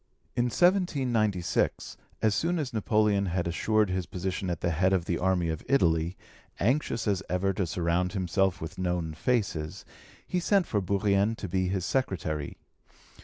[0.35, 5.19] In 1796, as soon as Napoleon had assured his position at the head of the
[5.19, 6.17] army of Italy,
[6.59, 9.85] anxious as ever to surround himself with known faces,
[10.25, 12.57] he sent for Bourrienne to be his secretary.